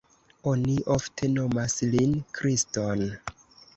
Oni 0.51 0.77
ofte 0.95 1.29
nomas 1.33 1.77
lin 1.93 2.17
Kriston. 2.39 3.05